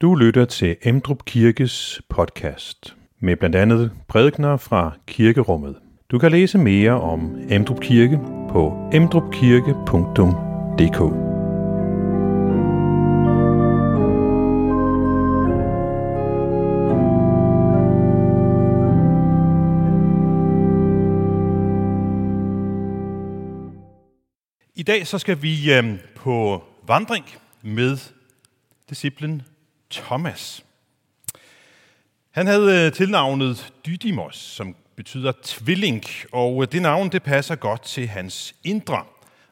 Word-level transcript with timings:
Du 0.00 0.14
lytter 0.14 0.44
til 0.44 0.76
Emdrup 0.82 1.24
Kirkes 1.24 2.02
podcast 2.08 2.96
med 3.20 3.36
blandt 3.36 3.56
andet 3.56 3.92
prædikner 4.08 4.56
fra 4.56 4.92
kirkerummet. 5.06 5.76
Du 6.10 6.18
kan 6.18 6.30
læse 6.30 6.58
mere 6.58 7.00
om 7.00 7.36
Emdrup 7.50 7.80
Kirke 7.80 8.20
på 8.50 8.90
emdrupkirke.dk. 8.92 11.00
I 24.74 24.82
dag 24.82 25.06
så 25.06 25.18
skal 25.18 25.42
vi 25.42 25.74
øh, 25.74 25.98
på 26.14 26.64
vandring 26.86 27.24
med 27.62 27.96
disciplen 28.90 29.42
Thomas. 29.90 30.64
Han 32.30 32.46
havde 32.46 32.86
øh, 32.86 32.92
tilnavnet 32.92 33.72
Dydimos, 33.86 34.36
som 34.36 34.76
betyder 34.96 35.32
tvilling, 35.42 36.04
og 36.32 36.62
øh, 36.62 36.68
det 36.72 36.82
navn 36.82 37.08
det 37.08 37.22
passer 37.22 37.54
godt 37.54 37.82
til 37.82 38.08
hans 38.08 38.54
indre, 38.64 39.04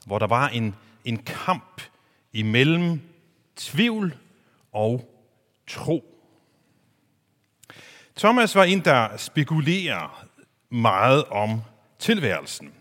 hvor 0.06 0.18
der 0.18 0.26
var 0.26 0.48
en, 0.48 0.74
en 1.04 1.16
kamp 1.16 1.82
imellem 2.32 3.00
tvivl 3.56 4.14
og 4.72 5.16
tro. 5.66 6.04
Thomas 8.16 8.54
var 8.54 8.64
en, 8.64 8.80
der 8.80 9.16
spekulerer 9.16 10.26
meget 10.70 11.24
om 11.24 11.60
tilværelsen. 11.98 12.72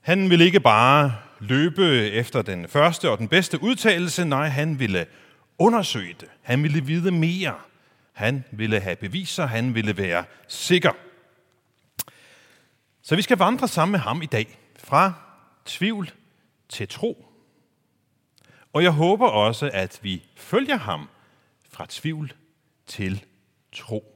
Han 0.00 0.30
ville 0.30 0.44
ikke 0.44 0.60
bare 0.60 1.14
løbe 1.40 2.10
efter 2.10 2.42
den 2.42 2.68
første 2.68 3.10
og 3.10 3.18
den 3.18 3.28
bedste 3.28 3.62
udtalelse, 3.62 4.24
nej, 4.24 4.48
han 4.48 4.78
ville 4.78 5.06
undersøge 5.58 6.16
det. 6.20 6.28
Han 6.42 6.62
ville 6.62 6.84
vide 6.84 7.10
mere. 7.10 7.54
Han 8.12 8.44
ville 8.50 8.80
have 8.80 8.96
beviser. 8.96 9.46
Han 9.46 9.74
ville 9.74 9.96
være 9.96 10.24
sikker. 10.48 10.92
Så 13.02 13.16
vi 13.16 13.22
skal 13.22 13.38
vandre 13.38 13.68
sammen 13.68 13.92
med 13.92 14.00
ham 14.00 14.22
i 14.22 14.26
dag. 14.26 14.58
Fra 14.78 15.12
tvivl 15.64 16.10
til 16.68 16.88
tro. 16.88 17.26
Og 18.72 18.82
jeg 18.82 18.90
håber 18.90 19.28
også, 19.28 19.70
at 19.72 20.00
vi 20.02 20.22
følger 20.36 20.76
ham 20.76 21.08
fra 21.70 21.86
tvivl 21.88 22.32
til 22.86 23.24
tro. 23.72 24.15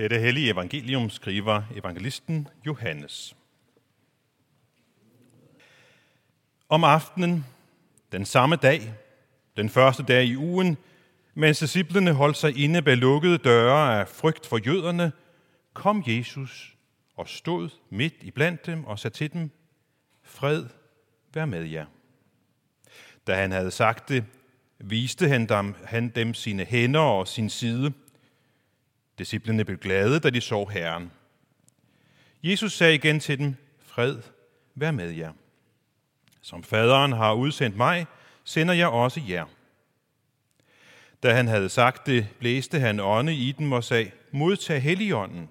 Det 0.00 0.04
er 0.04 0.08
det 0.08 0.20
hellige 0.20 0.50
evangelium, 0.50 1.10
skriver 1.10 1.62
evangelisten 1.76 2.48
Johannes. 2.66 3.36
Om 6.68 6.84
aftenen, 6.84 7.46
den 8.12 8.24
samme 8.24 8.56
dag, 8.56 8.94
den 9.56 9.68
første 9.68 10.02
dag 10.02 10.24
i 10.24 10.36
ugen, 10.36 10.76
mens 11.34 11.58
disciplene 11.58 12.12
holdt 12.12 12.36
sig 12.36 12.56
inde 12.56 12.82
bag 12.82 12.96
lukkede 12.96 13.38
døre 13.38 14.00
af 14.00 14.08
frygt 14.08 14.46
for 14.46 14.58
jøderne, 14.66 15.12
kom 15.74 16.04
Jesus 16.06 16.76
og 17.16 17.28
stod 17.28 17.68
midt 17.90 18.14
i 18.20 18.30
blandt 18.30 18.66
dem 18.66 18.84
og 18.84 18.98
sagde 18.98 19.16
til 19.16 19.32
dem, 19.32 19.50
Fred, 20.22 20.64
vær 21.34 21.44
med 21.44 21.64
jer. 21.64 21.86
Da 23.26 23.34
han 23.34 23.52
havde 23.52 23.70
sagt 23.70 24.08
det, 24.08 24.24
viste 24.78 25.28
han 25.28 25.46
dem, 25.46 25.74
han 25.84 26.08
dem 26.08 26.34
sine 26.34 26.64
hænder 26.64 27.00
og 27.00 27.28
sin 27.28 27.50
side– 27.50 27.92
Disciplene 29.20 29.64
blev 29.64 29.78
glade, 29.78 30.20
da 30.20 30.30
de 30.30 30.40
så 30.40 30.64
Herren. 30.64 31.12
Jesus 32.42 32.72
sagde 32.72 32.94
igen 32.94 33.20
til 33.20 33.38
dem, 33.38 33.54
fred, 33.78 34.18
vær 34.74 34.90
med 34.90 35.10
jer. 35.10 35.32
Som 36.42 36.62
faderen 36.62 37.12
har 37.12 37.32
udsendt 37.32 37.76
mig, 37.76 38.06
sender 38.44 38.74
jeg 38.74 38.88
også 38.88 39.20
jer. 39.28 39.46
Da 41.22 41.34
han 41.34 41.48
havde 41.48 41.68
sagt 41.68 42.06
det, 42.06 42.28
blæste 42.38 42.80
han 42.80 43.00
ånde 43.00 43.34
i 43.34 43.52
dem 43.52 43.72
og 43.72 43.84
sagde, 43.84 44.10
modtag 44.30 44.82
helligånden. 44.82 45.48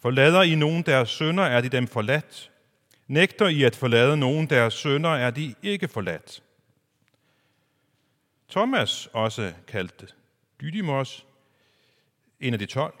Forlader 0.00 0.42
I 0.42 0.54
nogen 0.54 0.82
deres 0.82 1.10
sønder, 1.10 1.44
er 1.44 1.60
de 1.60 1.68
dem 1.68 1.86
forladt. 1.86 2.50
Nægter 3.06 3.48
I 3.48 3.62
at 3.62 3.76
forlade 3.76 4.16
nogen 4.16 4.50
deres 4.50 4.74
sønder, 4.74 5.10
er 5.10 5.30
de 5.30 5.54
ikke 5.62 5.88
forladt. 5.88 6.42
Thomas, 8.50 9.08
også 9.12 9.52
kaldt 9.66 10.14
Dydymos, 10.60 11.26
en 12.40 12.52
af 12.52 12.58
de 12.58 12.66
tolv, 12.66 12.94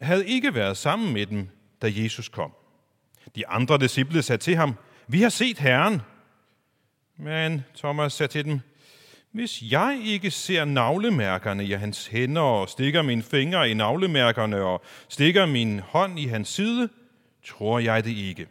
havde 0.00 0.28
ikke 0.28 0.54
været 0.54 0.76
sammen 0.76 1.12
med 1.12 1.26
dem, 1.26 1.48
da 1.82 1.92
Jesus 1.94 2.28
kom. 2.28 2.52
De 3.36 3.48
andre 3.48 3.78
disciple 3.78 4.22
sagde 4.22 4.42
til 4.42 4.56
ham, 4.56 4.74
vi 5.06 5.22
har 5.22 5.28
set 5.28 5.58
Herren. 5.58 6.02
Men 7.16 7.64
Thomas 7.76 8.12
sagde 8.12 8.32
til 8.32 8.44
dem, 8.44 8.60
hvis 9.32 9.62
jeg 9.62 10.00
ikke 10.04 10.30
ser 10.30 10.64
navlemærkerne 10.64 11.64
i 11.64 11.72
hans 11.72 12.06
hænder 12.06 12.42
og 12.42 12.68
stikker 12.68 13.02
mine 13.02 13.22
fingre 13.22 13.70
i 13.70 13.74
navlemærkerne 13.74 14.62
og 14.62 14.82
stikker 15.08 15.46
min 15.46 15.80
hånd 15.80 16.18
i 16.18 16.26
hans 16.26 16.48
side, 16.48 16.88
tror 17.44 17.78
jeg 17.78 18.04
det 18.04 18.16
ikke. 18.16 18.48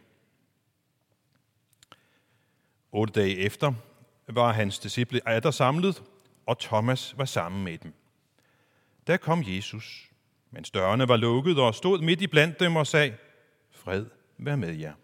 Otte 2.92 3.12
dage 3.12 3.36
efter 3.36 3.72
var 4.28 4.52
hans 4.52 4.78
disciple 4.78 5.28
atter 5.28 5.50
samlet, 5.50 6.02
og 6.46 6.58
Thomas 6.58 7.14
var 7.18 7.24
sammen 7.24 7.64
med 7.64 7.78
dem. 7.78 7.92
Der 9.06 9.16
kom 9.16 9.42
Jesus 9.46 10.09
men 10.50 10.62
dørene 10.62 11.08
var 11.08 11.16
lukket 11.16 11.58
og 11.58 11.74
stod 11.74 12.00
midt 12.00 12.22
i 12.22 12.26
blandt 12.26 12.60
dem 12.60 12.76
og 12.76 12.86
sagde, 12.86 13.16
fred 13.70 14.06
vær 14.38 14.56
med 14.56 14.74
jer. 14.74 14.94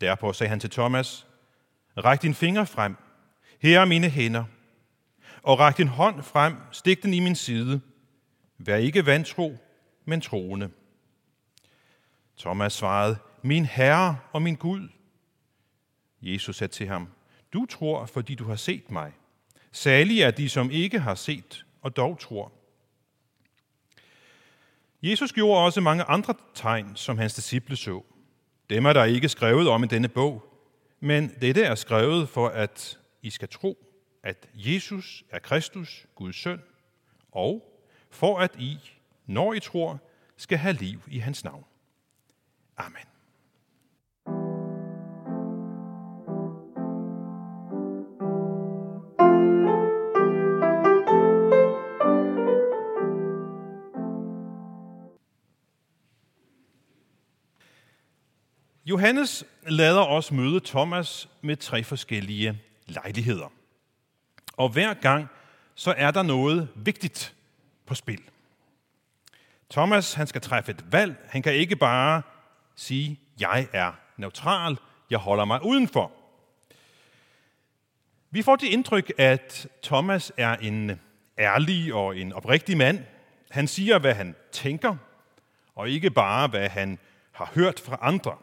Derpå 0.00 0.32
sagde 0.32 0.48
han 0.48 0.60
til 0.60 0.70
Thomas, 0.70 1.26
ræk 1.96 2.22
din 2.22 2.34
finger 2.34 2.64
frem, 2.64 2.96
her 3.60 3.80
er 3.80 3.84
mine 3.84 4.08
hænder, 4.08 4.44
og 5.42 5.58
ræk 5.58 5.76
din 5.76 5.88
hånd 5.88 6.22
frem, 6.22 6.56
stik 6.72 7.02
den 7.02 7.14
i 7.14 7.20
min 7.20 7.34
side. 7.34 7.80
Vær 8.58 8.76
ikke 8.76 9.06
vantro, 9.06 9.56
men 10.04 10.20
troende. 10.20 10.70
Thomas 12.38 12.72
svarede, 12.72 13.16
min 13.42 13.64
Herre 13.64 14.18
og 14.32 14.42
min 14.42 14.54
Gud. 14.54 14.88
Jesus 16.22 16.56
sagde 16.56 16.72
til 16.72 16.86
ham, 16.86 17.08
du 17.52 17.66
tror, 17.66 18.06
fordi 18.06 18.34
du 18.34 18.44
har 18.44 18.56
set 18.56 18.90
mig. 18.90 19.12
Særlig 19.72 20.20
er 20.20 20.30
de, 20.30 20.48
som 20.48 20.70
ikke 20.70 21.00
har 21.00 21.14
set 21.14 21.66
og 21.82 21.96
dog 21.96 22.18
tror. 22.18 22.52
Jesus 25.06 25.32
gjorde 25.32 25.64
også 25.64 25.80
mange 25.80 26.04
andre 26.04 26.34
tegn, 26.54 26.96
som 26.96 27.18
hans 27.18 27.34
disciple 27.34 27.76
så. 27.76 28.02
Dem 28.70 28.84
er 28.84 28.92
der 28.92 29.04
ikke 29.04 29.28
skrevet 29.28 29.68
om 29.68 29.84
i 29.84 29.86
denne 29.86 30.08
bog, 30.08 30.44
men 31.00 31.34
dette 31.40 31.62
er 31.62 31.74
skrevet 31.74 32.28
for, 32.28 32.48
at 32.48 32.98
I 33.22 33.30
skal 33.30 33.48
tro, 33.48 33.78
at 34.22 34.48
Jesus 34.54 35.24
er 35.30 35.38
Kristus, 35.38 36.06
Guds 36.14 36.36
søn, 36.36 36.60
og 37.32 37.80
for 38.10 38.38
at 38.38 38.56
I, 38.58 38.78
når 39.26 39.54
I 39.54 39.60
tror, 39.60 40.00
skal 40.36 40.58
have 40.58 40.74
liv 40.74 41.00
i 41.06 41.18
hans 41.18 41.44
navn. 41.44 41.64
Amen. 42.76 43.13
Johannes 59.04 59.44
lader 59.66 60.00
os 60.00 60.32
møde 60.32 60.60
Thomas 60.64 61.28
med 61.40 61.56
tre 61.56 61.84
forskellige 61.84 62.60
lejligheder. 62.86 63.52
Og 64.56 64.68
hver 64.68 64.94
gang 64.94 65.28
så 65.74 65.94
er 65.96 66.10
der 66.10 66.22
noget 66.22 66.68
vigtigt 66.74 67.34
på 67.86 67.94
spil. 67.94 68.20
Thomas 69.70 70.14
han 70.14 70.26
skal 70.26 70.40
træffe 70.40 70.72
et 70.72 70.92
valg. 70.92 71.16
Han 71.28 71.42
kan 71.42 71.54
ikke 71.54 71.76
bare 71.76 72.22
sige, 72.76 73.20
jeg 73.40 73.68
er 73.72 73.92
neutral, 74.16 74.78
jeg 75.10 75.18
holder 75.18 75.44
mig 75.44 75.64
udenfor. 75.64 76.12
Vi 78.30 78.42
får 78.42 78.56
det 78.56 78.66
indtryk, 78.66 79.12
at 79.18 79.66
Thomas 79.82 80.32
er 80.36 80.56
en 80.56 81.00
ærlig 81.38 81.94
og 81.94 82.16
en 82.16 82.32
oprigtig 82.32 82.76
mand. 82.76 83.04
Han 83.50 83.68
siger, 83.68 83.98
hvad 83.98 84.14
han 84.14 84.34
tænker, 84.52 84.96
og 85.74 85.88
ikke 85.88 86.10
bare, 86.10 86.48
hvad 86.48 86.68
han 86.68 86.98
har 87.32 87.50
hørt 87.54 87.80
fra 87.80 87.98
andre 88.00 88.36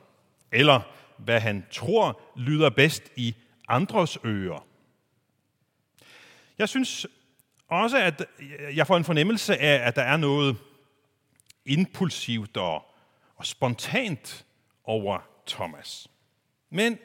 eller 0.52 0.82
hvad 1.18 1.40
han 1.40 1.66
tror 1.72 2.22
lyder 2.36 2.70
bedst 2.70 3.04
i 3.16 3.36
andres 3.68 4.18
ører. 4.26 4.66
Jeg 6.58 6.70
synes 6.70 7.08
også, 7.68 7.98
at 7.98 8.26
jeg 8.76 8.88
får 8.88 8.98
en 8.98 9.04
fornemmelse 9.04 9.58
af, 9.58 9.88
at 9.88 9.96
der 9.96 10.02
er 10.02 10.18
noget 10.18 10.58
impulsivt 11.66 12.58
og, 12.58 12.86
og 13.36 13.46
spontant 13.46 14.46
over 14.84 15.20
Thomas. 15.48 16.08
Men 16.70 16.98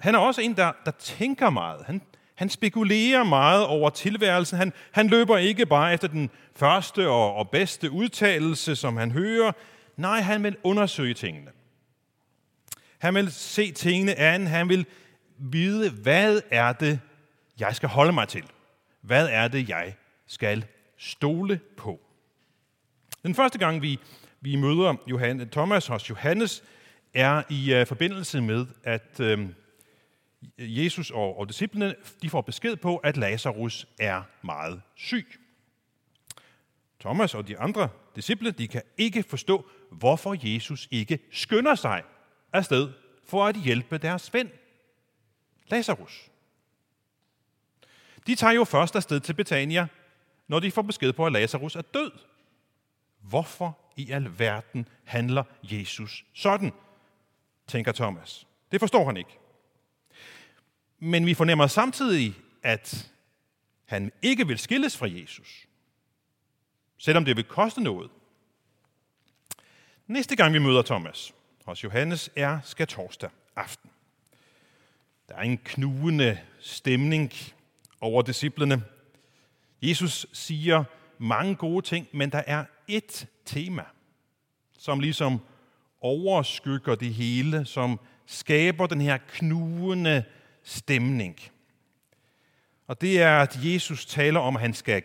han 0.00 0.14
er 0.14 0.18
også 0.18 0.40
en, 0.40 0.56
der, 0.56 0.72
der 0.84 0.90
tænker 0.90 1.50
meget. 1.50 1.84
Han, 1.86 2.02
Han 2.34 2.50
spekulerer 2.50 3.24
meget 3.24 3.66
over 3.66 3.90
tilværelsen. 3.90 4.58
Han, 4.58 4.72
han 4.92 5.08
løber 5.08 5.36
ikke 5.36 5.66
bare 5.66 5.94
efter 5.94 6.08
den 6.08 6.30
første 6.54 7.08
og, 7.08 7.34
og 7.34 7.50
bedste 7.50 7.90
udtalelse, 7.90 8.76
som 8.76 8.96
han 8.96 9.10
hører. 9.10 9.52
Nej, 9.96 10.20
han 10.20 10.42
vil 10.42 10.56
undersøge 10.62 11.14
tingene. 11.14 11.50
Han 13.06 13.14
vil 13.14 13.32
se 13.32 13.72
tingene 13.72 14.14
an. 14.14 14.46
Han 14.46 14.68
vil 14.68 14.86
vide, 15.38 15.90
hvad 15.90 16.40
er 16.50 16.72
det, 16.72 17.00
jeg 17.60 17.76
skal 17.76 17.88
holde 17.88 18.12
mig 18.12 18.28
til? 18.28 18.44
Hvad 19.00 19.28
er 19.28 19.48
det, 19.48 19.68
jeg 19.68 19.94
skal 20.26 20.64
stole 20.96 21.60
på? 21.76 22.00
Den 23.22 23.34
første 23.34 23.58
gang, 23.58 23.82
vi, 23.82 23.98
vi 24.40 24.56
møder 24.56 24.94
Johan, 25.06 25.48
Thomas 25.48 25.86
hos 25.86 26.10
Johannes, 26.10 26.64
er 27.14 27.42
i 27.50 27.80
uh, 27.80 27.86
forbindelse 27.86 28.40
med, 28.40 28.66
at 28.84 29.20
uh, 29.20 29.48
Jesus 30.58 31.10
og, 31.10 31.38
og 31.38 31.48
disciplene 31.48 31.94
de 32.22 32.30
får 32.30 32.40
besked 32.40 32.76
på, 32.76 32.96
at 32.96 33.16
Lazarus 33.16 33.86
er 33.98 34.22
meget 34.42 34.82
syg. 34.96 35.26
Thomas 37.00 37.34
og 37.34 37.48
de 37.48 37.58
andre 37.58 37.88
disciple 38.16 38.50
de 38.50 38.68
kan 38.68 38.82
ikke 38.98 39.22
forstå, 39.22 39.68
hvorfor 39.90 40.36
Jesus 40.54 40.88
ikke 40.90 41.18
skynder 41.32 41.74
sig 41.74 42.02
afsted 42.56 42.92
for 43.24 43.46
at 43.46 43.56
hjælpe 43.56 43.98
deres 43.98 44.34
ven, 44.34 44.50
Lazarus. 45.68 46.30
De 48.26 48.34
tager 48.34 48.52
jo 48.52 48.64
først 48.64 48.96
afsted 48.96 49.20
til 49.20 49.34
Betania, 49.34 49.86
når 50.48 50.60
de 50.60 50.70
får 50.70 50.82
besked 50.82 51.12
på, 51.12 51.26
at 51.26 51.32
Lazarus 51.32 51.76
er 51.76 51.82
død. 51.82 52.10
Hvorfor 53.20 53.78
i 53.96 54.10
alverden 54.10 54.88
handler 55.04 55.44
Jesus 55.62 56.24
sådan, 56.34 56.72
tænker 57.66 57.92
Thomas. 57.92 58.46
Det 58.72 58.80
forstår 58.80 59.06
han 59.06 59.16
ikke. 59.16 59.38
Men 60.98 61.26
vi 61.26 61.34
fornemmer 61.34 61.66
samtidig, 61.66 62.34
at 62.62 63.12
han 63.84 64.12
ikke 64.22 64.46
vil 64.46 64.58
skilles 64.58 64.96
fra 64.96 65.06
Jesus, 65.10 65.66
selvom 66.98 67.24
det 67.24 67.36
vil 67.36 67.44
koste 67.44 67.80
noget. 67.80 68.10
Næste 70.06 70.36
gang 70.36 70.54
vi 70.54 70.58
møder 70.58 70.82
Thomas 70.82 71.34
hos 71.66 71.84
Johannes 71.84 72.30
er 72.36 72.58
skal 72.64 72.86
torsdag 72.86 73.30
aften. 73.56 73.90
Der 75.28 75.34
er 75.34 75.42
en 75.42 75.58
knugende 75.58 76.38
stemning 76.60 77.32
over 78.00 78.22
disciplene. 78.22 78.82
Jesus 79.82 80.26
siger 80.32 80.84
mange 81.18 81.54
gode 81.54 81.86
ting, 81.86 82.08
men 82.12 82.32
der 82.32 82.42
er 82.46 82.64
et 82.88 83.26
tema, 83.44 83.84
som 84.78 85.00
ligesom 85.00 85.40
overskygger 86.00 86.94
det 86.94 87.14
hele, 87.14 87.64
som 87.64 88.00
skaber 88.26 88.86
den 88.86 89.00
her 89.00 89.18
knugende 89.28 90.24
stemning. 90.62 91.40
Og 92.86 93.00
det 93.00 93.22
er, 93.22 93.38
at 93.38 93.58
Jesus 93.62 94.06
taler 94.06 94.40
om, 94.40 94.56
at 94.56 94.62
han 94.62 94.74
skal 94.74 95.02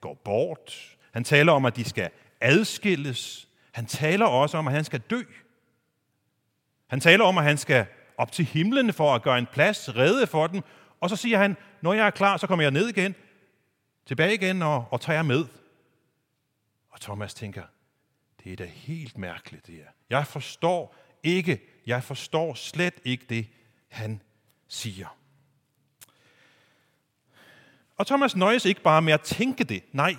gå 0.00 0.14
bort. 0.24 0.96
Han 1.12 1.24
taler 1.24 1.52
om, 1.52 1.64
at 1.64 1.76
de 1.76 1.84
skal 1.84 2.10
adskilles. 2.40 3.48
Han 3.72 3.86
taler 3.86 4.26
også 4.26 4.58
om, 4.58 4.68
at 4.68 4.74
han 4.74 4.84
skal 4.84 5.00
dø. 5.00 5.22
Han 6.92 7.00
taler 7.00 7.24
om, 7.24 7.38
at 7.38 7.44
han 7.44 7.58
skal 7.58 7.86
op 8.18 8.32
til 8.32 8.44
himlen 8.44 8.92
for 8.92 9.14
at 9.14 9.22
gøre 9.22 9.38
en 9.38 9.46
plads, 9.46 9.96
redde 9.96 10.26
for 10.26 10.46
dem. 10.46 10.62
Og 11.00 11.10
så 11.10 11.16
siger 11.16 11.38
han, 11.38 11.56
når 11.80 11.92
jeg 11.92 12.06
er 12.06 12.10
klar, 12.10 12.36
så 12.36 12.46
kommer 12.46 12.62
jeg 12.62 12.70
ned 12.70 12.88
igen, 12.88 13.14
tilbage 14.06 14.34
igen 14.34 14.62
og, 14.62 14.86
og 14.90 15.00
tager 15.00 15.22
med. 15.22 15.44
Og 16.90 17.00
Thomas 17.00 17.34
tænker, 17.34 17.62
det 18.44 18.52
er 18.52 18.56
da 18.56 18.64
helt 18.64 19.18
mærkeligt 19.18 19.66
det 19.66 19.74
her. 19.74 19.86
Jeg 20.10 20.26
forstår 20.26 20.96
ikke, 21.22 21.60
jeg 21.86 22.02
forstår 22.02 22.54
slet 22.54 22.94
ikke 23.04 23.24
det, 23.28 23.46
han 23.88 24.22
siger. 24.68 25.16
Og 27.96 28.06
Thomas 28.06 28.36
nøjes 28.36 28.64
ikke 28.64 28.82
bare 28.82 29.02
med 29.02 29.12
at 29.12 29.20
tænke 29.20 29.64
det. 29.64 29.82
Nej, 29.92 30.16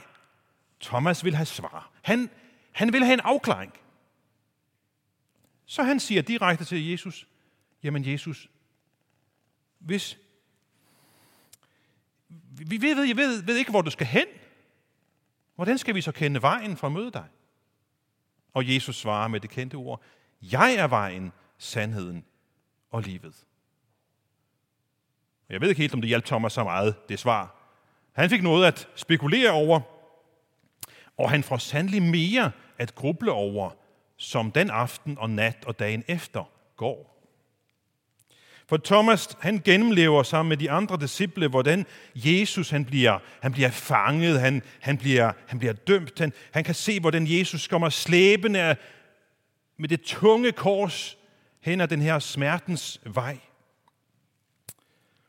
Thomas 0.81 1.23
vil 1.23 1.35
have 1.35 1.45
svar. 1.45 1.91
Han, 2.01 2.29
han 2.71 2.93
vil 2.93 3.03
have 3.03 3.13
en 3.13 3.21
afklaring. 3.23 3.73
Så 5.65 5.83
han 5.83 5.99
siger 5.99 6.21
direkte 6.21 6.65
til 6.65 6.89
Jesus, 6.89 7.27
jamen 7.83 8.11
Jesus, 8.11 8.49
hvis 9.79 10.17
vi 12.49 12.81
ved, 12.81 13.03
jeg 13.03 13.17
ved, 13.17 13.43
ved 13.43 13.55
ikke, 13.55 13.71
hvor 13.71 13.81
du 13.81 13.91
skal 13.91 14.07
hen, 14.07 14.25
hvordan 15.55 15.77
skal 15.77 15.95
vi 15.95 16.01
så 16.01 16.11
kende 16.11 16.41
vejen 16.41 16.77
for 16.77 16.87
at 16.87 16.93
møde 16.93 17.11
dig? 17.11 17.25
Og 18.53 18.73
Jesus 18.73 18.95
svarer 18.95 19.27
med 19.27 19.39
det 19.39 19.49
kendte 19.49 19.75
ord, 19.75 20.01
jeg 20.41 20.75
er 20.75 20.87
vejen, 20.87 21.31
sandheden 21.57 22.25
og 22.91 23.01
livet. 23.01 23.45
Jeg 25.49 25.61
ved 25.61 25.69
ikke 25.69 25.81
helt, 25.81 25.93
om 25.93 26.01
det 26.01 26.07
hjalp 26.07 26.25
Thomas 26.25 26.53
så 26.53 26.63
meget, 26.63 27.09
det 27.09 27.19
svar. 27.19 27.55
Han 28.13 28.29
fik 28.29 28.43
noget 28.43 28.65
at 28.67 28.87
spekulere 28.95 29.51
over, 29.51 29.81
og 31.17 31.29
han 31.29 31.43
får 31.43 31.57
sandelig 31.57 32.01
mere 32.01 32.51
at 32.77 32.95
gruble 32.95 33.31
over, 33.31 33.71
som 34.23 34.51
den 34.51 34.69
aften 34.69 35.17
og 35.17 35.29
nat 35.29 35.57
og 35.65 35.79
dagen 35.79 36.03
efter 36.07 36.49
går. 36.77 37.13
For 38.69 38.77
Thomas, 38.77 39.37
han 39.39 39.61
gennemlever 39.65 40.23
sammen 40.23 40.49
med 40.49 40.57
de 40.57 40.71
andre 40.71 40.97
disciple, 40.97 41.47
hvordan 41.47 41.85
Jesus 42.15 42.69
han 42.69 42.85
bliver, 42.85 43.19
han 43.41 43.51
bliver 43.51 43.69
fanget, 43.69 44.39
han, 44.39 44.61
han, 44.79 44.97
bliver, 44.97 45.31
han 45.47 45.59
bliver 45.59 45.73
dømt. 45.73 46.19
Han, 46.19 46.33
han 46.51 46.63
kan 46.63 46.75
se, 46.75 46.99
hvordan 46.99 47.27
Jesus 47.27 47.67
kommer 47.67 47.89
slæbende 47.89 48.75
med 49.77 49.89
det 49.89 50.01
tunge 50.01 50.51
kors 50.51 51.17
hen 51.61 51.81
ad 51.81 51.87
den 51.87 52.01
her 52.01 52.19
smertens 52.19 53.01
vej. 53.05 53.37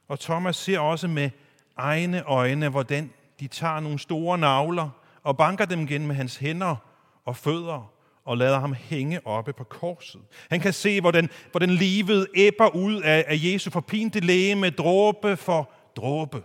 Og 0.09 0.21
Thomas 0.21 0.57
ser 0.57 0.79
også 0.79 1.09
med 1.09 1.31
egne 1.77 2.23
øjne, 2.23 2.69
hvordan 2.69 3.13
de 3.41 3.49
tager 3.49 3.81
nogle 3.81 3.99
store 3.99 4.39
navler 4.39 4.91
og 5.23 5.37
banker 5.37 5.65
dem 5.65 5.81
igen 5.81 6.07
med 6.07 6.17
hans 6.17 6.37
hænder 6.37 6.77
og 7.25 7.37
fødder 7.37 7.94
og 8.25 8.37
lader 8.37 8.61
ham 8.61 8.73
hænge 8.73 9.27
oppe 9.27 9.53
på 9.53 9.65
korset. 9.65 10.21
Han 10.51 10.61
kan 10.61 10.73
se, 10.73 11.01
hvordan, 11.01 11.29
hvordan 11.51 11.71
livet 11.71 12.29
æbber 12.35 12.69
ud 12.69 13.03
af, 13.03 13.25
af 13.29 13.39
Jesu 13.43 13.71
forpinte 13.71 14.21
læge 14.21 14.71
dråbe 14.71 15.37
for 15.37 15.71
dråbe. 15.97 16.43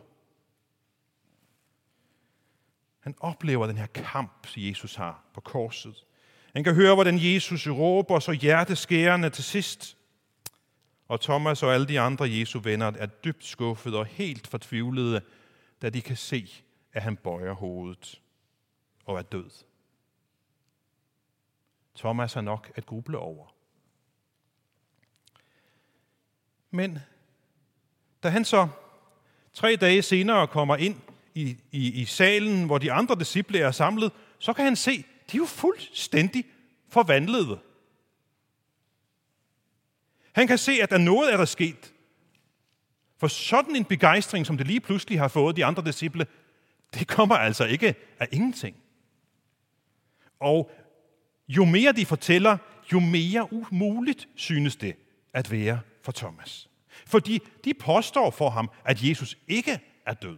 Han 2.99 3.15
oplever 3.19 3.67
den 3.67 3.77
her 3.77 3.85
kamp, 3.85 4.47
Jesus 4.57 4.95
har 4.95 5.23
på 5.33 5.41
korset. 5.41 6.05
Han 6.53 6.63
kan 6.63 6.75
høre, 6.75 6.93
hvordan 6.93 7.19
Jesus 7.21 7.67
råber 7.67 8.19
så 8.19 8.31
hjerteskærende 8.31 9.29
til 9.29 9.43
sidst. 9.43 9.97
Og 11.07 11.21
Thomas 11.21 11.63
og 11.63 11.73
alle 11.73 11.87
de 11.87 11.99
andre 11.99 12.29
Jesu 12.29 12.59
venner 12.59 12.91
er 12.97 13.05
dybt 13.05 13.45
skuffede 13.45 13.97
og 13.97 14.05
helt 14.05 14.47
fortvivlede, 14.47 15.21
da 15.81 15.89
de 15.89 16.01
kan 16.01 16.15
se, 16.15 16.49
at 16.93 17.01
han 17.01 17.15
bøjer 17.15 17.53
hovedet 17.53 18.21
og 19.05 19.17
er 19.17 19.21
død. 19.21 19.49
Thomas 21.99 22.35
er 22.35 22.41
nok 22.41 22.71
at 22.75 22.85
gruble 22.85 23.17
over. 23.17 23.55
Men 26.71 26.99
da 28.23 28.29
han 28.29 28.45
så 28.45 28.67
tre 29.53 29.75
dage 29.75 30.01
senere 30.01 30.47
kommer 30.47 30.75
ind 30.75 31.01
i, 31.35 31.57
i, 31.71 32.01
i 32.01 32.05
salen, 32.05 32.65
hvor 32.65 32.77
de 32.77 32.91
andre 32.91 33.15
disciple 33.15 33.59
er 33.59 33.71
samlet, 33.71 34.11
så 34.39 34.53
kan 34.53 34.65
han 34.65 34.75
se, 34.75 34.97
de 35.31 35.37
er 35.37 35.37
jo 35.37 35.45
fuldstændig 35.45 36.45
forvandlede. 36.89 37.59
Han 40.31 40.47
kan 40.47 40.57
se, 40.57 40.71
at 40.81 40.89
der 40.89 40.97
noget 40.97 41.33
er 41.33 41.37
der 41.37 41.45
sket. 41.45 41.93
For 43.17 43.27
sådan 43.27 43.75
en 43.75 43.85
begejstring, 43.85 44.45
som 44.45 44.57
det 44.57 44.67
lige 44.67 44.79
pludselig 44.79 45.19
har 45.19 45.27
fået 45.27 45.55
de 45.55 45.65
andre 45.65 45.83
disciple, 45.85 46.27
det 46.93 47.07
kommer 47.07 47.35
altså 47.35 47.65
ikke 47.65 47.95
af 48.19 48.27
ingenting. 48.31 48.75
Og 50.39 50.71
jo 51.49 51.65
mere 51.65 51.91
de 51.91 52.05
fortæller, 52.05 52.57
jo 52.93 52.99
mere 52.99 53.53
umuligt 53.53 54.27
synes 54.35 54.75
det 54.75 54.95
at 55.33 55.51
være 55.51 55.79
for 56.01 56.11
Thomas. 56.11 56.69
Fordi 57.05 57.39
de 57.63 57.73
påstår 57.73 58.31
for 58.31 58.49
ham, 58.49 58.71
at 58.85 59.03
Jesus 59.03 59.37
ikke 59.47 59.79
er 60.05 60.13
død. 60.13 60.37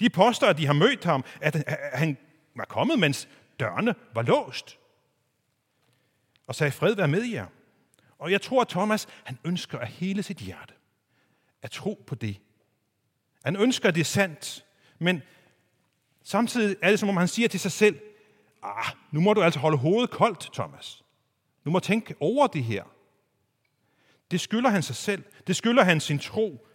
De 0.00 0.10
påstår, 0.10 0.46
at 0.46 0.58
de 0.58 0.66
har 0.66 0.72
mødt 0.72 1.04
ham, 1.04 1.24
at 1.40 1.64
han 1.92 2.16
var 2.56 2.64
kommet, 2.64 2.98
mens 2.98 3.28
dørene 3.60 3.94
var 4.14 4.22
låst. 4.22 4.78
Og 6.46 6.54
sagde, 6.54 6.72
fred 6.72 6.94
være 6.94 7.08
med 7.08 7.22
jer. 7.22 7.46
Og 8.18 8.30
jeg 8.30 8.42
tror, 8.42 8.60
at 8.60 8.68
Thomas, 8.68 9.08
han 9.24 9.38
ønsker 9.44 9.78
af 9.78 9.88
hele 9.88 10.22
sit 10.22 10.36
hjerte 10.36 10.74
at 11.62 11.70
tro 11.70 12.04
på 12.06 12.14
det. 12.14 12.40
Han 13.44 13.56
ønsker, 13.56 13.88
at 13.88 13.94
det 13.94 14.00
er 14.00 14.04
sandt. 14.04 14.64
Men 14.98 15.22
samtidig 16.22 16.76
er 16.82 16.90
det, 16.90 16.98
som 16.98 17.08
om 17.08 17.16
han 17.16 17.28
siger 17.28 17.48
til 17.48 17.60
sig 17.60 17.72
selv, 17.72 18.00
ah, 18.64 18.96
nu 19.10 19.20
må 19.20 19.32
du 19.32 19.42
altså 19.42 19.60
holde 19.60 19.76
hovedet 19.76 20.10
koldt, 20.10 20.50
Thomas. 20.52 21.04
Nu 21.64 21.70
må 21.70 21.80
tænke 21.80 22.14
over 22.20 22.46
det 22.46 22.64
her. 22.64 22.84
Det 24.30 24.40
skylder 24.40 24.70
han 24.70 24.82
sig 24.82 24.96
selv. 24.96 25.24
Det 25.46 25.56
skylder 25.56 25.84
han 25.84 26.00
sin 26.00 26.18
tro. 26.18 26.66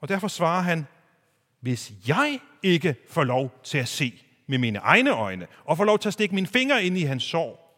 Og 0.00 0.08
derfor 0.08 0.28
svarer 0.28 0.62
han, 0.62 0.86
hvis 1.60 1.92
jeg 2.08 2.40
ikke 2.62 2.96
får 3.08 3.24
lov 3.24 3.60
til 3.62 3.78
at 3.78 3.88
se 3.88 4.24
med 4.46 4.58
mine 4.58 4.78
egne 4.78 5.10
øjne, 5.10 5.46
og 5.64 5.76
får 5.76 5.84
lov 5.84 5.98
til 5.98 6.08
at 6.08 6.12
stikke 6.12 6.34
mine 6.34 6.46
fingre 6.46 6.84
ind 6.84 6.98
i 6.98 7.02
hans 7.02 7.22
sår, 7.22 7.68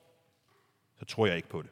så 0.98 1.04
tror 1.04 1.26
jeg 1.26 1.36
ikke 1.36 1.48
på 1.48 1.62
det. 1.62 1.70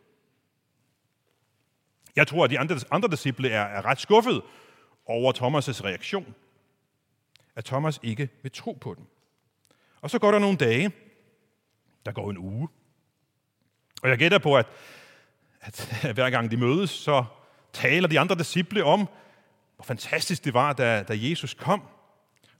Jeg 2.16 2.26
tror, 2.26 2.44
at 2.44 2.50
de 2.50 2.58
andre, 2.58 2.76
andre 2.90 3.08
disciple 3.08 3.50
er, 3.50 3.62
er 3.62 3.84
ret 3.84 4.00
skuffet 4.00 4.42
over 5.06 5.32
Thomas' 5.32 5.84
reaktion. 5.84 6.34
At 7.56 7.64
Thomas 7.64 8.00
ikke 8.02 8.28
vil 8.42 8.52
tro 8.52 8.72
på 8.72 8.94
den. 8.94 9.06
Og 10.00 10.10
så 10.10 10.18
går 10.18 10.30
der 10.30 10.38
nogle 10.38 10.56
dage. 10.56 10.92
Der 12.08 12.14
går 12.14 12.30
en 12.30 12.38
uge. 12.38 12.68
Og 14.02 14.08
jeg 14.08 14.18
gætter 14.18 14.38
på, 14.38 14.56
at, 14.56 14.66
at 15.60 16.10
hver 16.14 16.30
gang 16.30 16.50
de 16.50 16.56
mødes, 16.56 16.90
så 16.90 17.24
taler 17.72 18.08
de 18.08 18.20
andre 18.20 18.34
disciple 18.34 18.84
om, 18.84 19.08
hvor 19.76 19.84
fantastisk 19.84 20.44
det 20.44 20.54
var, 20.54 20.72
da, 20.72 21.02
da 21.02 21.14
Jesus 21.16 21.54
kom. 21.54 21.82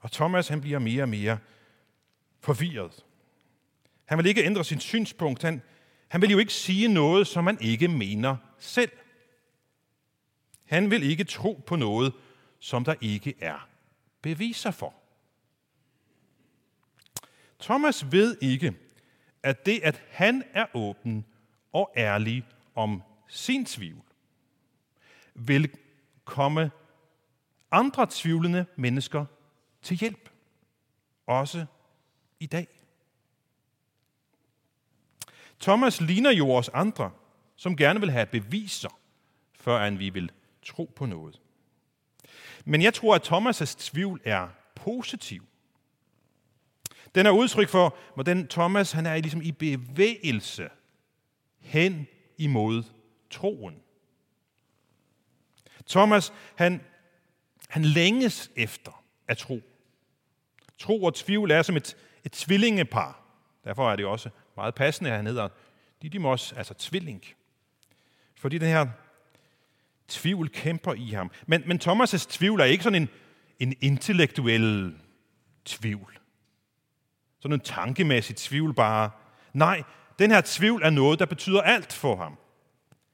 Og 0.01 0.13
Thomas 0.13 0.49
han 0.49 0.61
bliver 0.61 0.79
mere 0.79 1.03
og 1.03 1.09
mere 1.09 1.39
forvirret. 2.41 3.05
Han 4.05 4.19
vil 4.19 4.27
ikke 4.27 4.45
ændre 4.45 4.65
sin 4.65 4.81
synspunkt. 4.81 5.43
Han, 5.43 5.63
han 6.09 6.23
vil 6.23 6.31
jo 6.31 6.39
ikke 6.39 6.53
sige 6.53 6.89
noget, 6.89 7.27
som 7.27 7.45
man 7.45 7.59
ikke 7.61 7.89
mener 7.89 8.37
selv. 8.59 8.93
Han 10.65 10.91
vil 10.91 11.03
ikke 11.03 11.25
tro 11.25 11.63
på 11.67 11.77
noget, 11.77 12.13
som 12.59 12.85
der 12.85 12.95
ikke 13.01 13.35
er 13.41 13.69
beviser 14.23 14.71
for. 14.71 14.95
Thomas 17.61 18.13
ved 18.13 18.37
ikke, 18.41 18.75
at 19.43 19.67
det, 19.67 19.81
at 19.83 20.03
han 20.11 20.45
er 20.53 20.67
åben 20.75 21.25
og 21.73 21.93
ærlig 21.97 22.47
om 22.75 23.03
sin 23.29 23.65
tvivl, 23.65 24.03
vil 25.35 25.71
komme 26.25 26.71
andre 27.71 28.07
tvivlende 28.11 28.67
mennesker 28.77 29.25
til 29.83 29.97
hjælp. 29.97 30.31
Også 31.27 31.67
i 32.41 32.47
dag. 32.47 32.67
Thomas 35.61 36.01
ligner 36.01 36.31
jo 36.31 36.51
os 36.51 36.69
andre, 36.69 37.11
som 37.57 37.77
gerne 37.77 38.01
vil 38.01 38.11
have 38.11 38.27
beviser, 38.27 38.99
før 39.53 39.91
vi 39.91 40.11
vil 40.11 40.31
tro 40.63 40.93
på 40.97 41.07
noget. 41.07 41.41
Men 42.65 42.83
jeg 42.83 42.95
tror, 42.95 43.15
at 43.15 43.33
Thomas' 43.33 43.77
tvivl 43.79 44.21
er 44.25 44.49
positiv. 44.75 45.48
Den 47.19 47.27
er 47.27 47.31
udtryk 47.31 47.69
for, 47.69 47.97
hvordan 48.15 48.49
Thomas 48.49 48.93
han 48.93 49.07
er 49.07 49.17
ligesom 49.17 49.43
i 49.43 49.53
bevægelse 49.53 50.69
hen 51.61 52.07
imod 52.37 52.83
troen. 53.31 53.75
Thomas, 55.89 56.33
han, 56.57 56.81
han 57.69 57.85
længes 57.85 58.51
efter 58.57 59.05
at 59.29 59.39
tro. 59.39 59.61
Tro 60.79 61.03
og 61.03 61.15
tvivl 61.15 61.51
er 61.51 61.63
som 61.63 61.77
et, 61.77 61.97
et 62.25 62.33
tvillingepar. 62.33 63.23
Derfor 63.65 63.91
er 63.91 63.97
det 63.97 64.07
også 64.07 64.31
meget 64.57 64.75
passende, 64.75 65.11
at 65.11 65.17
han 65.17 65.27
hedder 65.27 65.49
Didymos, 66.03 66.53
altså 66.53 66.75
tvilling. 66.75 67.25
Fordi 68.37 68.59
den 68.59 68.69
her 68.69 68.87
tvivl 70.09 70.49
kæmper 70.49 70.95
i 70.95 71.11
ham. 71.11 71.31
Men, 71.47 71.63
men 71.67 71.81
Thomas' 71.83 72.27
tvivl 72.29 72.61
er 72.61 72.65
ikke 72.65 72.85
sådan 72.85 73.03
en, 73.03 73.09
en 73.59 73.75
intellektuel 73.81 74.95
tvivl. 75.65 76.19
Sådan 77.41 77.55
en 77.55 77.61
tankemæssig 77.61 78.37
tvivl 78.37 78.75
bare. 78.75 79.11
Nej, 79.53 79.83
den 80.19 80.31
her 80.31 80.43
tvivl 80.45 80.83
er 80.83 80.91
noget, 80.91 81.19
der 81.19 81.27
betyder 81.27 81.61
alt 81.61 81.93
for 81.93 82.17
ham. 82.17 82.39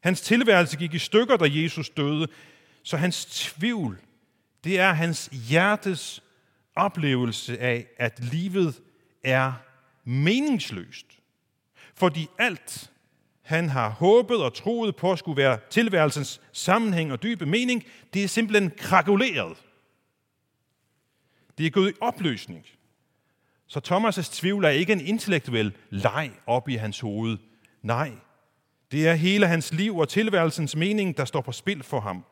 Hans 0.03 0.21
tilværelse 0.21 0.77
gik 0.77 0.95
i 0.95 0.99
stykker, 0.99 1.37
da 1.37 1.49
Jesus 1.51 1.91
døde, 1.91 2.29
så 2.83 2.97
hans 2.97 3.25
tvivl, 3.25 4.01
det 4.65 4.81
er 4.81 4.93
hans 4.93 5.27
hjertes 5.33 6.23
oplevelse 6.77 7.59
af, 7.61 7.87
at 7.97 8.25
livet 8.25 8.81
er 9.25 9.53
meningsløst. 10.05 11.07
Fordi 11.95 12.29
alt, 12.39 12.91
han 13.43 13.69
har 13.69 13.89
håbet 13.89 14.43
og 14.43 14.55
troet 14.55 14.97
på 14.97 15.17
skulle 15.17 15.37
være 15.37 15.59
tilværelsens 15.71 16.41
sammenhæng 16.53 17.13
og 17.13 17.23
dybe 17.23 17.47
mening, 17.47 17.85
det 18.15 18.25
er 18.25 18.29
simpelthen 18.29 18.71
krakuleret. 18.71 19.57
Det 21.59 21.67
er 21.67 21.71
gået 21.71 21.91
i 21.91 21.95
opløsning. 22.01 22.67
Så 23.75 23.81
Thomas' 23.81 24.31
tvivl 24.33 24.65
er 24.65 24.69
ikke 24.69 24.93
en 24.93 25.01
intellektuel 25.01 25.73
leg 25.91 26.31
op 26.47 26.69
i 26.69 26.75
hans 26.75 27.01
hoved. 27.01 27.39
Nej, 27.83 28.13
det 28.93 29.09
er 29.09 29.15
hele 29.15 29.47
hans 29.47 29.73
liv 29.73 29.97
og 29.97 30.09
tilværelsens 30.09 30.77
mening, 30.77 31.17
der 31.17 31.25
står 31.25 31.41
på 31.41 31.53
spil 31.53 31.83
for 31.83 32.01
ham. 32.01 32.25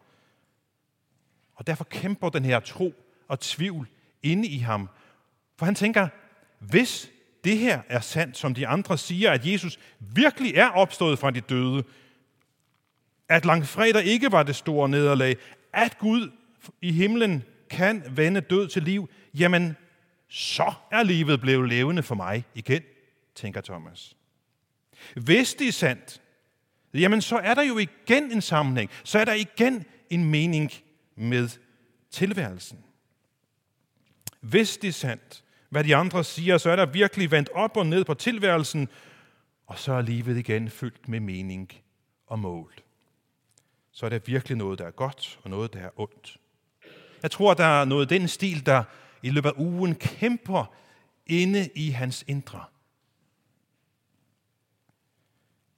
Og 1.54 1.66
derfor 1.66 1.84
kæmper 1.84 2.28
den 2.28 2.44
her 2.44 2.60
tro 2.60 2.94
og 3.28 3.40
tvivl 3.40 3.88
inde 4.22 4.48
i 4.48 4.58
ham. 4.58 4.88
For 5.58 5.64
han 5.64 5.74
tænker, 5.74 6.08
hvis 6.58 7.10
det 7.44 7.58
her 7.58 7.82
er 7.88 8.00
sandt, 8.00 8.36
som 8.36 8.54
de 8.54 8.66
andre 8.66 8.98
siger, 8.98 9.30
at 9.30 9.46
Jesus 9.46 9.78
virkelig 9.98 10.54
er 10.56 10.68
opstået 10.68 11.18
fra 11.18 11.30
de 11.30 11.40
døde, 11.40 11.84
at 13.28 13.44
langfredag 13.44 14.04
ikke 14.04 14.32
var 14.32 14.42
det 14.42 14.56
store 14.56 14.88
nederlag, 14.88 15.36
at 15.72 15.98
Gud 15.98 16.30
i 16.80 16.92
himlen 16.92 17.42
kan 17.70 18.02
vende 18.10 18.40
død 18.40 18.68
til 18.68 18.82
liv, 18.82 19.10
jamen 19.34 19.76
så 20.34 20.72
er 20.90 21.02
livet 21.02 21.40
blevet 21.40 21.68
levende 21.68 22.02
for 22.02 22.14
mig 22.14 22.44
igen, 22.54 22.82
tænker 23.34 23.60
Thomas. 23.60 24.16
Hvis 25.16 25.54
det 25.54 25.68
er 25.68 25.72
sandt, 25.72 26.22
jamen 26.94 27.22
så 27.22 27.36
er 27.36 27.54
der 27.54 27.62
jo 27.62 27.78
igen 27.78 28.32
en 28.32 28.40
sammenhæng, 28.42 28.90
så 29.04 29.18
er 29.18 29.24
der 29.24 29.32
igen 29.32 29.84
en 30.10 30.24
mening 30.24 30.72
med 31.16 31.48
tilværelsen. 32.10 32.78
Hvis 34.40 34.76
det 34.76 34.88
er 34.88 34.92
sandt, 34.92 35.44
hvad 35.68 35.84
de 35.84 35.96
andre 35.96 36.24
siger, 36.24 36.58
så 36.58 36.70
er 36.70 36.76
der 36.76 36.86
virkelig 36.86 37.30
vendt 37.30 37.48
op 37.54 37.76
og 37.76 37.86
ned 37.86 38.04
på 38.04 38.14
tilværelsen, 38.14 38.88
og 39.66 39.78
så 39.78 39.92
er 39.92 40.02
livet 40.02 40.36
igen 40.38 40.70
fyldt 40.70 41.08
med 41.08 41.20
mening 41.20 41.72
og 42.26 42.38
mål. 42.38 42.72
Så 43.90 44.06
er 44.06 44.10
der 44.10 44.18
virkelig 44.18 44.58
noget, 44.58 44.78
der 44.78 44.86
er 44.86 44.90
godt, 44.90 45.38
og 45.42 45.50
noget, 45.50 45.72
der 45.72 45.80
er 45.80 46.00
ondt. 46.00 46.36
Jeg 47.22 47.30
tror, 47.30 47.54
der 47.54 47.80
er 47.80 47.84
noget 47.84 48.10
den 48.10 48.28
stil, 48.28 48.66
der 48.66 48.84
i 49.22 49.30
løbet 49.30 49.48
af 49.48 49.54
ugen 49.56 49.94
kæmper 49.94 50.74
inde 51.26 51.68
i 51.74 51.90
hans 51.90 52.24
indre. 52.26 52.64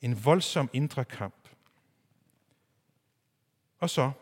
En 0.00 0.24
voldsom 0.24 0.70
indre 0.72 1.04
kamp. 1.04 1.48
Og 3.78 3.90
så, 3.90 4.12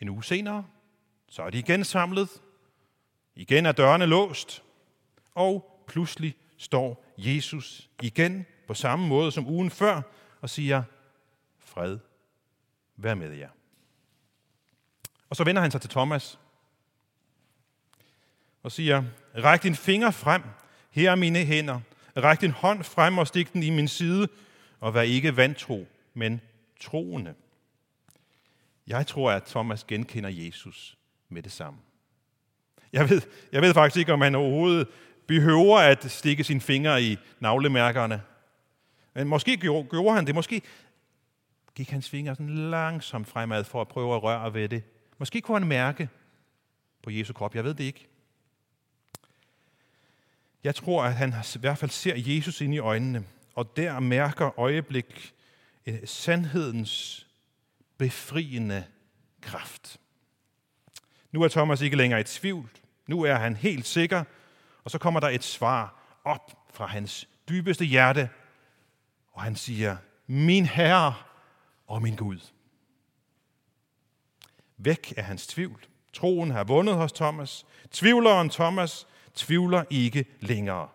en 0.00 0.08
uge 0.08 0.24
senere, 0.24 0.66
så 1.28 1.42
er 1.42 1.50
de 1.50 1.58
igen 1.58 1.84
samlet. 1.84 2.28
Igen 3.34 3.66
er 3.66 3.72
dørene 3.72 4.06
låst. 4.06 4.62
Og 5.34 5.84
pludselig 5.86 6.36
står 6.56 7.04
Jesus 7.18 7.90
igen 8.02 8.46
på 8.66 8.74
samme 8.74 9.08
måde 9.08 9.32
som 9.32 9.46
ugen 9.46 9.70
før 9.70 10.02
og 10.40 10.50
siger, 10.50 10.82
fred, 11.58 11.98
vær 12.96 13.14
med 13.14 13.32
jer. 13.32 13.50
Og 15.30 15.36
så 15.36 15.44
vender 15.44 15.62
han 15.62 15.70
sig 15.70 15.80
til 15.80 15.90
Thomas 15.90 16.38
og 18.62 18.72
siger, 18.72 19.04
ræk 19.36 19.62
din 19.62 19.74
finger 19.74 20.10
frem, 20.10 20.42
her 20.90 21.10
er 21.10 21.14
mine 21.14 21.44
hænder. 21.44 21.80
Ræk 22.16 22.40
din 22.40 22.50
hånd 22.50 22.84
frem 22.84 23.18
og 23.18 23.26
stik 23.26 23.52
den 23.52 23.62
i 23.62 23.70
min 23.70 23.88
side, 23.88 24.28
og 24.80 24.94
vær 24.94 25.02
ikke 25.02 25.36
vantro, 25.36 25.86
men 26.14 26.40
troende. 26.80 27.34
Jeg 28.86 29.06
tror, 29.06 29.30
at 29.30 29.44
Thomas 29.44 29.84
genkender 29.84 30.30
Jesus 30.30 30.98
med 31.28 31.42
det 31.42 31.52
samme. 31.52 31.78
Jeg 32.92 33.10
ved, 33.10 33.22
jeg 33.52 33.62
ved 33.62 33.74
faktisk 33.74 33.96
ikke, 33.96 34.12
om 34.12 34.20
han 34.20 34.34
overhovedet 34.34 34.88
behøver 35.26 35.78
at 35.78 36.10
stikke 36.10 36.44
sine 36.44 36.60
fingre 36.60 37.02
i 37.02 37.16
navlemærkerne. 37.40 38.22
Men 39.14 39.28
måske 39.28 39.56
gjorde, 39.56 39.88
gjorde 39.88 40.14
han 40.14 40.26
det. 40.26 40.34
Måske 40.34 40.62
gik 41.74 41.90
hans 41.90 42.10
fingre 42.10 42.34
sådan 42.34 42.70
langsomt 42.70 43.28
fremad 43.28 43.64
for 43.64 43.80
at 43.80 43.88
prøve 43.88 44.14
at 44.14 44.22
røre 44.22 44.54
ved 44.54 44.68
det. 44.68 44.82
Måske 45.18 45.40
kunne 45.40 45.58
han 45.58 45.68
mærke 45.68 46.08
på 47.02 47.10
Jesu 47.10 47.32
krop. 47.32 47.54
Jeg 47.54 47.64
ved 47.64 47.74
det 47.74 47.84
ikke. 47.84 48.06
Jeg 50.64 50.74
tror, 50.74 51.04
at 51.04 51.14
han 51.14 51.34
i 51.54 51.58
hvert 51.58 51.78
fald 51.78 51.90
ser 51.90 52.14
Jesus 52.16 52.60
ind 52.60 52.74
i 52.74 52.78
øjnene, 52.78 53.24
og 53.54 53.76
der 53.76 54.00
mærker 54.00 54.58
øjeblik 54.58 55.34
eh, 55.86 55.98
sandhedens 56.04 57.26
befriende 57.98 58.84
kraft. 59.40 60.00
Nu 61.32 61.42
er 61.42 61.48
Thomas 61.48 61.80
ikke 61.80 61.96
længere 61.96 62.20
i 62.20 62.24
tvivl. 62.24 62.70
Nu 63.06 63.22
er 63.22 63.34
han 63.34 63.56
helt 63.56 63.86
sikker. 63.86 64.24
Og 64.84 64.90
så 64.90 64.98
kommer 64.98 65.20
der 65.20 65.28
et 65.28 65.44
svar 65.44 66.02
op 66.24 66.72
fra 66.74 66.86
hans 66.86 67.28
dybeste 67.48 67.84
hjerte. 67.84 68.30
Og 69.32 69.42
han 69.42 69.56
siger, 69.56 69.96
min 70.26 70.66
Herre 70.66 71.14
og 71.86 72.02
min 72.02 72.16
Gud. 72.16 72.38
Væk 74.78 75.14
er 75.16 75.22
hans 75.22 75.46
tvivl. 75.46 75.86
Troen 76.12 76.50
har 76.50 76.64
vundet 76.64 76.94
hos 76.94 77.12
Thomas. 77.12 77.66
Tvivleren 77.90 78.50
Thomas 78.50 79.06
tvivler 79.34 79.84
ikke 79.90 80.24
længere. 80.40 80.88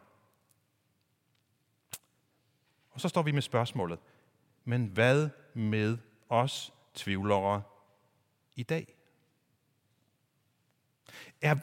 Og 2.91 3.01
så 3.01 3.09
står 3.09 3.21
vi 3.21 3.31
med 3.31 3.41
spørgsmålet, 3.41 3.99
men 4.65 4.85
hvad 4.85 5.29
med 5.53 5.97
os 6.29 6.73
tvivlere 6.93 7.61
i 8.55 8.63
dag? 8.63 8.95
Er, 11.41 11.55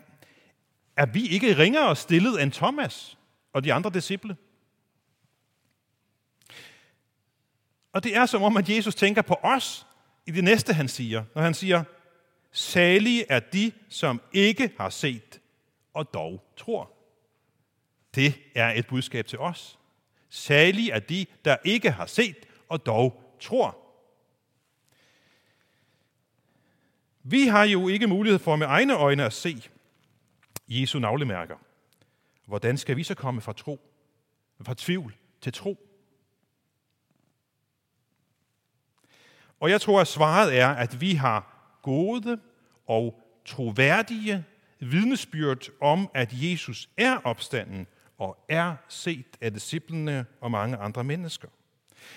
er 0.96 1.06
vi 1.06 1.28
ikke 1.28 1.58
ringere 1.58 1.96
stillet 1.96 2.42
end 2.42 2.52
Thomas 2.52 3.18
og 3.52 3.64
de 3.64 3.72
andre 3.72 3.90
disciple? 3.90 4.36
Og 7.92 8.04
det 8.04 8.16
er 8.16 8.26
som 8.26 8.42
om, 8.42 8.56
at 8.56 8.68
Jesus 8.68 8.94
tænker 8.94 9.22
på 9.22 9.34
os 9.42 9.86
i 10.26 10.30
det 10.30 10.44
næste, 10.44 10.72
han 10.72 10.88
siger, 10.88 11.24
når 11.34 11.42
han 11.42 11.54
siger, 11.54 11.84
salige 12.52 13.26
er 13.28 13.40
de, 13.40 13.72
som 13.88 14.20
ikke 14.32 14.72
har 14.76 14.90
set 14.90 15.40
og 15.94 16.14
dog 16.14 16.52
tror. 16.56 16.92
Det 18.14 18.34
er 18.54 18.70
et 18.70 18.86
budskab 18.86 19.26
til 19.26 19.38
os. 19.38 19.78
Salige 20.28 20.92
er 20.92 20.98
de, 20.98 21.26
der 21.44 21.56
ikke 21.64 21.90
har 21.90 22.06
set 22.06 22.36
og 22.68 22.86
dog 22.86 23.36
tror. 23.40 23.76
Vi 27.22 27.46
har 27.46 27.64
jo 27.64 27.88
ikke 27.88 28.06
mulighed 28.06 28.38
for 28.38 28.56
med 28.56 28.66
egne 28.66 28.94
øjne 28.94 29.24
at 29.24 29.32
se 29.32 29.62
Jesu 30.68 30.98
navlemærker. 30.98 31.56
Hvordan 32.46 32.78
skal 32.78 32.96
vi 32.96 33.04
så 33.04 33.14
komme 33.14 33.40
fra 33.40 33.52
tro, 33.52 33.80
fra 34.62 34.74
tvivl 34.76 35.14
til 35.40 35.52
tro? 35.52 35.86
Og 39.60 39.70
jeg 39.70 39.80
tror, 39.80 40.00
at 40.00 40.06
svaret 40.06 40.58
er, 40.58 40.68
at 40.68 41.00
vi 41.00 41.14
har 41.14 41.49
gode 41.82 42.38
og 42.86 43.20
troværdige 43.46 44.44
vidnesbyrd 44.80 45.68
om, 45.80 46.08
at 46.14 46.28
Jesus 46.32 46.88
er 46.98 47.16
opstanden 47.24 47.86
og 48.18 48.36
er 48.48 48.74
set 48.88 49.26
af 49.40 49.52
disciplene 49.52 50.24
og 50.40 50.50
mange 50.50 50.76
andre 50.76 51.04
mennesker. 51.04 51.48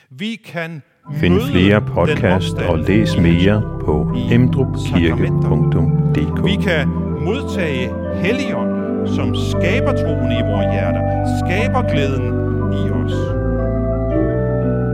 Vi 0.10 0.36
kan 0.36 0.82
Find 1.20 1.41
flere 1.51 1.82
podcast 1.82 2.53
og 2.53 2.79
læs 2.79 3.17
mere 3.17 3.62
på 3.86 4.15
emdrupkirke.dk 4.32 6.46
Vi 6.46 6.55
kan 6.63 6.88
modtage 7.20 7.91
Helligånd, 8.15 9.08
som 9.08 9.36
skaber 9.36 9.91
troen 9.91 10.32
i 10.32 10.41
vores 10.51 10.74
hjerter, 10.74 11.25
skaber 11.46 11.82
glæden 11.91 12.27
i 12.74 12.89
os. 12.89 13.42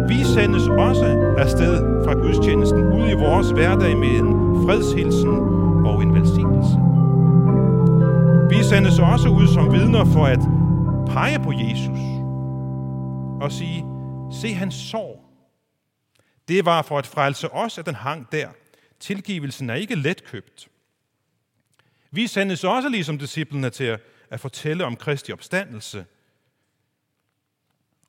Vi 0.09 0.23
sendes 0.23 0.67
også 0.67 1.05
afsted 1.37 2.03
fra 2.05 2.13
gudstjenesten 2.13 2.83
ud 2.83 3.09
i 3.09 3.13
vores 3.13 3.49
hverdag 3.49 3.97
med 3.97 4.07
en 4.07 4.29
fredshilsen 4.65 5.35
og 5.85 6.01
en 6.03 6.13
velsignelse. 6.13 6.77
Vi 8.49 8.63
sendes 8.63 8.99
også 8.99 9.29
ud 9.29 9.47
som 9.47 9.73
vidner 9.73 10.05
for 10.05 10.25
at 10.25 10.39
pege 11.13 11.39
på 11.39 11.51
Jesus 11.51 11.99
og 13.41 13.51
sige, 13.51 13.85
se 14.41 14.53
hans 14.53 14.75
sorg. 14.75 15.25
Det 16.47 16.65
var 16.65 16.81
for 16.81 16.97
at 16.97 17.07
frelse 17.07 17.53
os, 17.53 17.77
at 17.77 17.85
den 17.85 17.95
hang 17.95 18.31
der. 18.31 18.49
Tilgivelsen 18.99 19.69
er 19.69 19.75
ikke 19.75 19.95
letkøbt. 19.95 20.67
Vi 22.11 22.27
sendes 22.27 22.63
også 22.63 22.89
ligesom 22.89 23.19
disciplene 23.19 23.69
til 23.69 23.83
at, 23.83 24.01
at 24.29 24.39
fortælle 24.39 24.85
om 24.85 24.95
Kristi 24.95 25.31
opstandelse. 25.31 26.05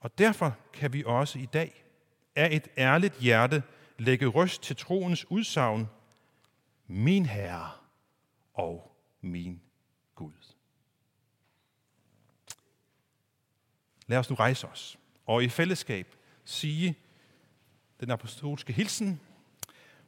Og 0.00 0.18
derfor 0.18 0.56
kan 0.72 0.92
vi 0.92 1.02
også 1.06 1.38
i 1.38 1.46
dag 1.52 1.84
af 2.40 2.48
et 2.52 2.68
ærligt 2.78 3.14
hjerte 3.18 3.62
lægge 3.98 4.26
røst 4.26 4.62
til 4.62 4.76
troens 4.76 5.30
udsagn, 5.30 5.88
min 6.86 7.26
Herre 7.26 7.70
og 8.54 8.96
min 9.20 9.60
Gud. 10.14 10.32
Lad 14.06 14.18
os 14.18 14.30
nu 14.30 14.36
rejse 14.36 14.66
os 14.68 14.98
og 15.26 15.44
i 15.44 15.48
fællesskab 15.48 16.06
sige 16.44 16.98
den 18.00 18.10
apostolske 18.10 18.72
hilsen, 18.72 19.20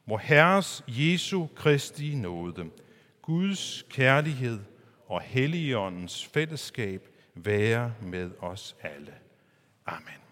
hvor 0.04 0.18
Herres 0.18 0.84
Jesu 0.88 1.46
Kristi 1.46 2.14
nåde, 2.14 2.70
Guds 3.22 3.82
kærlighed 3.90 4.60
og 5.06 5.20
Helligåndens 5.20 6.26
fællesskab 6.26 7.08
være 7.34 7.94
med 8.02 8.30
os 8.40 8.76
alle. 8.82 9.14
Amen. 9.86 10.22